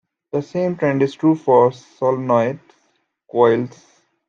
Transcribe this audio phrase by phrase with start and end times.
[0.31, 2.59] The same trend is true for solenoid
[3.29, 3.85] coils.